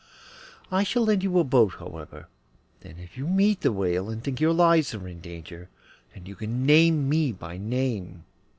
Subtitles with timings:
[0.71, 2.27] I shall lend you a boat, however,
[2.81, 5.69] and if you meet the whale and think your lives are in danger,
[6.15, 8.23] then you can name me by name.